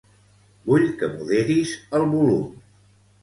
Vull 0.69 0.85
que 1.01 1.09
moderis 1.17 1.75
el 1.99 2.05
volum. 2.17 2.47